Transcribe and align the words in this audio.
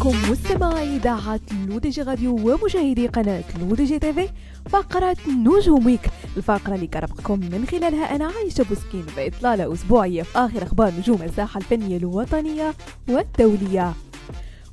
بكم 0.00 0.30
مستمعي 0.30 0.96
إذاعة 0.96 1.40
L'ODJ 1.68 2.02
Radio 2.02 2.34
ومشاهدي 2.34 3.06
قناة 3.06 3.44
L'ODJ 3.60 3.98
TV. 3.98 4.28
فقرة 4.70 5.16
نجوم 5.28 5.86
Week 5.86 6.00
الفقرة 6.36 6.74
اللي 6.74 6.86
كرفقكم 6.86 7.40
من 7.40 7.66
خلالها 7.70 8.16
أنا 8.16 8.32
عايشة 8.36 8.64
بوسكين 8.64 9.06
بإطلالة 9.16 9.72
أسبوعية. 9.72 10.22
في 10.22 10.38
آخر 10.38 10.62
أخبار 10.62 10.92
نجوم 10.98 11.22
الساحة 11.22 11.58
الفنية 11.58 11.96
الوطنية 11.96 12.74
والدولية. 13.08 13.92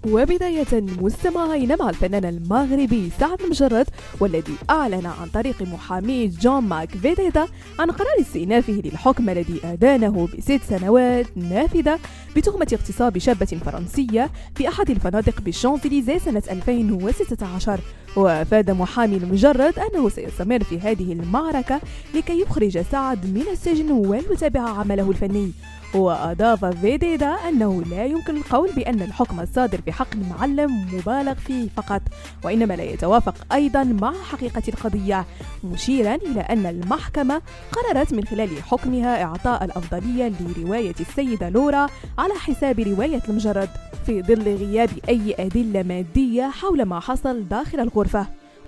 وبداية 0.05 0.81
مستمعين 1.01 1.75
مع 1.79 1.89
الفنان 1.89 2.25
المغربي 2.25 3.09
سعد 3.19 3.41
المجرد 3.41 3.87
والذي 4.19 4.53
أعلن 4.69 5.05
عن 5.05 5.27
طريق 5.33 5.61
محاميه 5.61 6.29
جون 6.41 6.63
مارك 6.63 6.89
فيديدا 6.89 7.47
عن 7.79 7.91
قرار 7.91 8.21
استئنافه 8.21 8.73
للحكم 8.85 9.29
الذي 9.29 9.61
أدانه 9.63 10.27
بست 10.37 10.61
سنوات 10.69 11.25
نافذة 11.37 11.99
بتهمة 12.35 12.67
اغتصاب 12.73 13.17
شابة 13.17 13.45
فرنسية 13.45 14.31
في 14.55 14.67
أحد 14.67 14.89
الفنادق 14.89 15.41
بالشانزليزيه 15.41 16.17
سنة 16.17 16.43
2016 16.51 17.79
وأفاد 18.15 18.71
محامي 18.71 19.17
المجرد 19.17 19.73
أنه 19.79 20.09
سيستمر 20.09 20.63
في 20.63 20.79
هذه 20.79 21.13
المعركة 21.13 21.81
لكي 22.15 22.41
يخرج 22.41 22.81
سعد 22.81 23.25
من 23.25 23.43
السجن 23.51 23.91
ويتابع 23.91 24.61
عمله 24.69 25.09
الفني. 25.09 25.51
وأضاف 25.95 26.65
فيديدا 26.65 27.27
أنه 27.27 27.83
لا 27.83 28.05
يمكن 28.05 28.37
القول 28.37 28.71
بأن 28.75 29.01
الحكم 29.01 29.39
الصادر 29.39 29.81
في 29.81 29.91
حق 29.91 30.07
المعلم 30.13 30.87
مبالغ 30.93 31.33
فيه 31.33 31.69
فقط 31.77 32.01
وإنما 32.43 32.73
لا 32.73 32.83
يتوافق 32.83 33.53
أيضا 33.53 33.83
مع 33.83 34.13
حقيقة 34.31 34.63
القضية 34.67 35.25
مشيرا 35.63 36.15
إلى 36.15 36.41
أن 36.41 36.65
المحكمة 36.65 37.41
قررت 37.71 38.13
من 38.13 38.25
خلال 38.25 38.63
حكمها 38.63 39.23
إعطاء 39.23 39.63
الأفضلية 39.63 40.31
لرواية 40.39 40.95
السيدة 40.99 41.49
لورا 41.49 41.87
على 42.17 42.33
حساب 42.33 42.79
رواية 42.79 43.21
المجرد 43.29 43.69
في 44.05 44.21
ظل 44.21 44.55
غياب 44.55 44.89
أي 45.09 45.35
أدلة 45.39 45.83
مادية 45.83 46.49
حول 46.49 46.83
ما 46.83 46.99
حصل 46.99 47.43
داخل 47.47 47.79
الغرفة. 47.79 48.27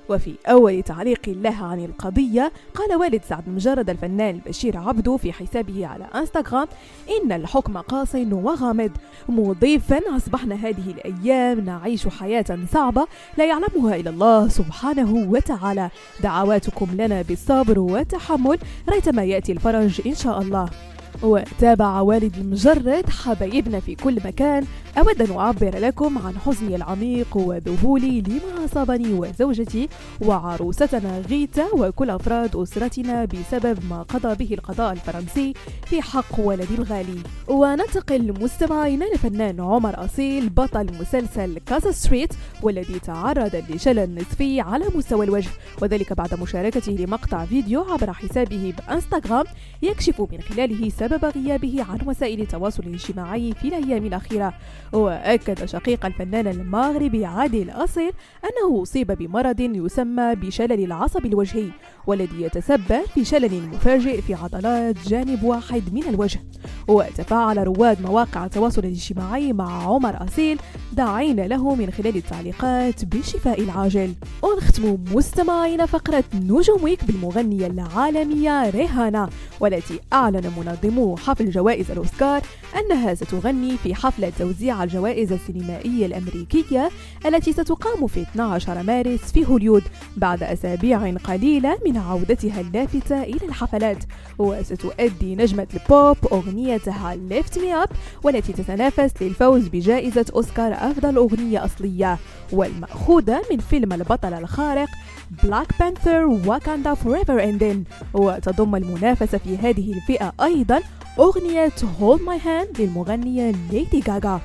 وفي 0.09 0.35
أول 0.47 0.83
تعليق 0.83 1.29
له 1.29 1.65
عن 1.65 1.85
القضية 1.85 2.51
قال 2.75 2.95
والد 2.95 3.21
سعد 3.29 3.49
مجرد 3.49 3.89
الفنان 3.89 4.35
البشير 4.35 4.77
عبدو 4.77 5.17
في 5.17 5.33
حسابه 5.33 5.87
على 5.87 6.05
إنستغرام 6.15 6.67
إن 7.09 7.31
الحكم 7.31 7.77
قاس 7.77 8.15
وغامض. 8.15 8.91
مضيفا 9.29 9.99
أصبحنا 10.17 10.55
هذه 10.55 10.91
الأيام 10.91 11.59
نعيش 11.59 12.07
حياة 12.07 12.45
صعبة 12.73 13.07
لا 13.37 13.45
يعلمها 13.45 13.95
إلا 13.95 14.09
الله 14.09 14.47
سبحانه 14.47 15.29
وتعالى. 15.31 15.89
دعواتكم 16.23 16.87
لنا 16.93 17.21
بالصبر 17.21 17.79
والتحمل 17.79 18.59
ريتما 18.89 19.23
يأتي 19.23 19.51
الفرج 19.51 20.01
إن 20.07 20.15
شاء 20.15 20.41
الله. 20.41 20.69
وتابع 21.23 22.01
والد 22.01 22.35
المجرد 22.37 23.09
حبايبنا 23.09 23.79
في 23.79 23.95
كل 23.95 24.15
مكان. 24.25 24.65
أود 24.97 25.21
أن 25.21 25.37
أعبر 25.37 25.79
لكم 25.79 26.17
عن 26.17 26.33
حزني 26.45 26.75
العميق 26.75 27.37
وذهولي 27.37 28.21
لما 28.21 28.65
أصابني 28.65 29.13
وزوجتي 29.13 29.89
وعروستنا 30.21 31.19
غيتا 31.29 31.65
وكل 31.73 32.09
أفراد 32.09 32.55
أسرتنا 32.55 33.25
بسبب 33.25 33.79
ما 33.89 34.01
قضى 34.01 34.45
به 34.45 34.53
القضاء 34.53 34.91
الفرنسي 34.93 35.53
في 35.85 36.01
حق 36.01 36.39
ولدي 36.39 36.75
الغالي. 36.75 37.19
وننتقل 37.47 38.33
مستمعينا 38.41 39.05
لفنان 39.15 39.59
عمر 39.59 40.05
أصيل 40.05 40.49
بطل 40.49 40.87
مسلسل 41.01 41.57
كازا 41.65 41.91
ستريت 41.91 42.33
والذي 42.63 42.99
تعرض 42.99 43.63
لشلل 43.69 44.15
نصفي 44.15 44.61
على 44.61 44.85
مستوى 44.95 45.25
الوجه 45.25 45.49
وذلك 45.81 46.13
بعد 46.13 46.39
مشاركته 46.41 46.91
لمقطع 46.91 47.45
فيديو 47.45 47.81
عبر 47.81 48.13
حسابه 48.13 48.73
بإنستغرام 48.77 49.45
يكشف 49.81 50.21
من 50.31 50.41
خلاله 50.41 50.89
سبب 50.89 51.08
غيابه 51.13 51.85
عن 51.89 51.99
وسائل 52.05 52.41
التواصل 52.41 52.83
الاجتماعي 52.83 53.53
في 53.53 53.67
الأيام 53.67 54.05
الأخيرة. 54.05 54.53
وأكد 54.93 55.65
شقيق 55.65 56.05
الفنان 56.05 56.47
المغربي 56.47 57.25
عادل 57.25 57.69
أصيل 57.69 58.11
أنه 58.43 58.83
أصيب 58.83 59.11
بمرض 59.11 59.59
يسمى 59.59 60.35
بشلل 60.35 60.83
العصب 60.83 61.25
الوجهي 61.25 61.69
والذي 62.07 62.41
يتسبب 62.41 63.01
في 63.13 63.25
شلل 63.25 63.69
مفاجئ 63.69 64.21
في 64.21 64.33
عضلات 64.33 65.07
جانب 65.07 65.43
واحد 65.43 65.93
من 65.93 66.03
الوجه. 66.03 66.39
وتفاعل 66.87 67.57
رواد 67.57 68.01
مواقع 68.01 68.45
التواصل 68.45 68.81
الاجتماعي 68.81 69.53
مع 69.53 69.83
عمر 69.83 70.23
أصيل 70.23 70.59
داعين 70.93 71.39
له 71.39 71.75
من 71.75 71.91
خلال 71.91 72.17
التعليقات 72.17 73.05
بالشفاء 73.05 73.61
العاجل. 73.61 74.13
ونختم 74.43 74.97
مستمعين 75.11 75.85
فقرة 75.85 76.23
نجوم 76.33 76.83
Week 76.83 77.03
بالمغنية 77.03 77.67
العالمية 77.67 78.69
ريهانا. 78.69 79.29
والتي 79.59 79.99
أعلن 80.13 80.51
منظمو 80.57 81.17
حفل 81.17 81.51
جوائز 81.51 81.91
الأوسكار 81.91 82.41
أنها 82.79 83.13
ستغني 83.13 83.77
في 83.77 83.95
حفلة 83.95 84.31
توزيع 84.39 84.83
الجوائز 84.83 85.31
السينمائية 85.31 86.05
الأمريكية 86.05 86.89
التي 87.25 87.53
ستقام 87.53 88.07
في 88.07 88.21
12 88.21 88.83
مارس 88.83 89.19
في 89.19 89.45
هوليود 89.47 89.83
بعد 90.17 90.43
أسابيع 90.43 91.11
قليلة 91.11 91.77
من 91.85 91.97
عودتها 91.97 92.61
اللافتة 92.61 93.23
إلى 93.23 93.45
الحفلات 93.47 94.03
وستؤدي 94.37 95.35
نجمة 95.35 95.67
البوب 95.73 96.17
أغنيتها 96.31 97.17
Lift 97.29 97.53
Me 97.55 97.87
Up 97.87 97.93
والتي 98.23 98.53
تتنافس 98.53 99.11
للفوز 99.21 99.67
بجائزة 99.67 100.25
أوسكار 100.35 100.73
أفضل 100.73 101.15
أغنية 101.15 101.65
أصلية 101.65 102.17
والمأخوذة 102.53 103.41
من 103.51 103.57
فيلم 103.57 103.93
البطل 103.93 104.33
الخارق 104.33 104.89
Black 105.43 105.67
Panther 105.79 106.25
Wakanda 106.25 106.93
Forever 106.93 107.43
اندين 107.43 107.83
وتضم 108.13 108.75
المنافسة 108.75 109.37
في 109.37 109.57
هذه 109.57 109.93
الفئة 109.93 110.33
أيضا 110.41 110.81
أغنية 111.19 111.69
Hold 111.69 112.19
My 112.19 112.43
Hand 112.45 112.79
للمغنية 112.79 113.51
ليدي 113.71 114.03
غاغا 114.09 114.41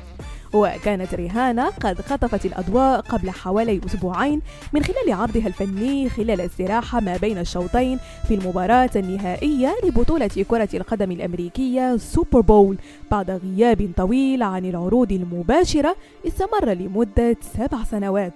وكانت 0.55 1.15
ريهانا 1.15 1.69
قد 1.69 2.01
خطفت 2.01 2.47
الأضواء 2.47 3.01
قبل 3.01 3.31
حوالي 3.31 3.81
أسبوعين 3.87 4.41
من 4.73 4.85
خلال 4.85 5.13
عرضها 5.13 5.47
الفني 5.47 6.09
خلال 6.09 6.41
استراحة 6.41 7.01
ما 7.01 7.17
بين 7.17 7.39
الشوطين 7.39 7.99
في 8.29 8.35
المباراة 8.35 8.91
النهائية 8.97 9.75
لبطولة 9.85 10.27
كرة 10.27 10.69
القدم 10.75 11.11
الأمريكية 11.11 11.97
Super 11.97 12.41
Bowl 12.41 12.77
بعد 13.11 13.31
غياب 13.31 13.91
طويل 13.97 14.43
عن 14.43 14.65
العروض 14.65 15.13
المباشرة 15.13 15.97
استمر 16.27 16.73
لمدة 16.73 17.37
سبع 17.59 17.85
سنوات. 17.85 18.35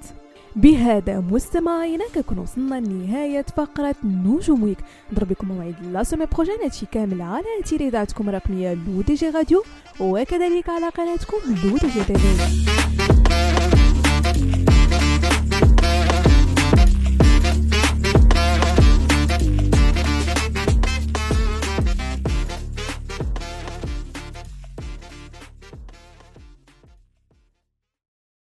بهذا 0.58 1.20
مستمعينا 1.20 2.04
كنكون 2.14 2.38
وصلنا 2.38 2.74
لنهاية 2.74 3.46
فقرة 3.56 3.94
نجوم 4.04 4.62
Week 4.62 4.78
نضرب 5.12 5.28
بكم 5.28 5.48
موعد 5.48 5.74
la 5.92 6.02
semaine 6.02 6.26
prochaine 6.26 6.54
هادشي 6.62 6.86
كامل 6.92 7.22
على 7.22 7.44
اثير 7.60 7.80
اذاعتكم 7.80 8.28
الرقمية 8.28 8.74
L'ODJ 8.74 9.30
Radio 9.30 9.62
وكذلك 10.00 10.68
على 10.68 10.88
قناتكم 10.88 11.36
L'ODJ 11.64 12.04
TV. 12.04 13.47